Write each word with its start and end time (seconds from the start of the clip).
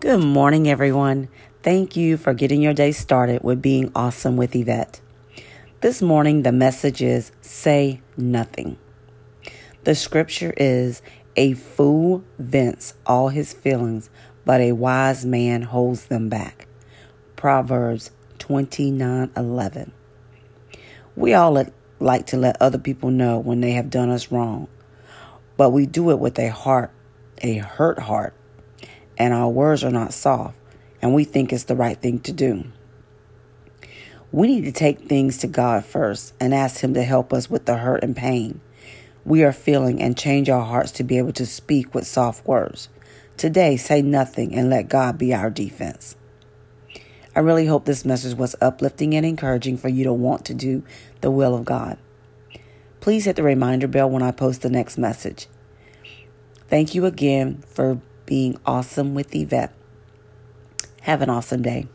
Good 0.00 0.22
morning, 0.22 0.68
everyone. 0.68 1.28
Thank 1.64 1.96
you 1.96 2.18
for 2.18 2.32
getting 2.32 2.62
your 2.62 2.72
day 2.72 2.92
started 2.92 3.42
with 3.42 3.60
being 3.60 3.90
awesome 3.96 4.36
with 4.36 4.54
Yvette. 4.54 5.00
This 5.80 6.00
morning, 6.00 6.44
the 6.44 6.52
message 6.52 7.02
is 7.02 7.32
say 7.40 8.00
nothing. 8.16 8.78
The 9.82 9.96
scripture 9.96 10.54
is 10.56 11.02
a 11.34 11.54
fool 11.54 12.22
vents 12.38 12.94
all 13.06 13.30
his 13.30 13.52
feelings, 13.52 14.08
but 14.44 14.60
a 14.60 14.70
wise 14.70 15.26
man 15.26 15.62
holds 15.62 16.06
them 16.06 16.28
back. 16.28 16.68
Proverbs 17.34 18.12
29 18.38 19.32
11. 19.36 19.92
We 21.16 21.34
all 21.34 21.66
like 21.98 22.26
to 22.26 22.36
let 22.36 22.62
other 22.62 22.78
people 22.78 23.10
know 23.10 23.40
when 23.40 23.60
they 23.62 23.72
have 23.72 23.90
done 23.90 24.10
us 24.10 24.30
wrong, 24.30 24.68
but 25.56 25.70
we 25.70 25.86
do 25.86 26.12
it 26.12 26.20
with 26.20 26.38
a 26.38 26.52
heart, 26.52 26.92
a 27.42 27.56
hurt 27.56 27.98
heart, 27.98 28.34
and 29.18 29.34
our 29.34 29.50
words 29.50 29.84
are 29.84 29.90
not 29.90 30.14
soft, 30.14 30.56
and 31.02 31.12
we 31.12 31.24
think 31.24 31.52
it's 31.52 31.64
the 31.64 31.76
right 31.76 32.00
thing 32.00 32.20
to 32.20 32.32
do. 32.32 32.64
We 34.32 34.46
need 34.46 34.64
to 34.64 34.72
take 34.72 35.00
things 35.00 35.36
to 35.38 35.46
God 35.46 35.84
first 35.84 36.32
and 36.40 36.54
ask 36.54 36.80
Him 36.80 36.94
to 36.94 37.02
help 37.02 37.32
us 37.34 37.50
with 37.50 37.66
the 37.66 37.76
hurt 37.76 38.02
and 38.02 38.16
pain 38.16 38.62
we 39.28 39.44
are 39.44 39.52
feeling 39.52 40.00
and 40.00 40.16
change 40.16 40.48
our 40.48 40.64
hearts 40.64 40.90
to 40.92 41.04
be 41.04 41.18
able 41.18 41.34
to 41.34 41.44
speak 41.44 41.94
with 41.94 42.06
soft 42.06 42.46
words. 42.46 42.88
Today, 43.36 43.76
say 43.76 44.00
nothing 44.00 44.54
and 44.54 44.70
let 44.70 44.88
God 44.88 45.18
be 45.18 45.34
our 45.34 45.50
defense. 45.50 46.16
I 47.36 47.40
really 47.40 47.66
hope 47.66 47.84
this 47.84 48.06
message 48.06 48.36
was 48.36 48.56
uplifting 48.60 49.14
and 49.14 49.26
encouraging 49.26 49.76
for 49.76 49.88
you 49.88 50.04
to 50.04 50.14
want 50.14 50.46
to 50.46 50.54
do 50.54 50.82
the 51.20 51.30
will 51.30 51.54
of 51.54 51.66
God. 51.66 51.98
Please 53.00 53.26
hit 53.26 53.36
the 53.36 53.42
reminder 53.42 53.86
bell 53.86 54.08
when 54.08 54.22
I 54.22 54.30
post 54.30 54.62
the 54.62 54.70
next 54.70 54.96
message. 54.96 55.46
Thank 56.68 56.94
you 56.94 57.04
again 57.04 57.62
for 57.68 58.00
being 58.28 58.58
awesome 58.66 59.14
with 59.14 59.34
Yvette. 59.34 59.72
Have 61.00 61.22
an 61.22 61.30
awesome 61.30 61.62
day. 61.62 61.86